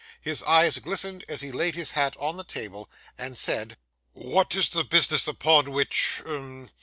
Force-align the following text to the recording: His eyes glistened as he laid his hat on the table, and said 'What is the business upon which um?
His 0.21 0.41
eyes 0.41 0.79
glistened 0.79 1.23
as 1.29 1.41
he 1.41 1.51
laid 1.51 1.75
his 1.75 1.91
hat 1.91 2.17
on 2.17 2.35
the 2.35 2.43
table, 2.43 2.89
and 3.19 3.37
said 3.37 3.77
'What 4.13 4.55
is 4.55 4.71
the 4.71 4.83
business 4.83 5.27
upon 5.27 5.69
which 5.69 6.23
um? 6.25 6.69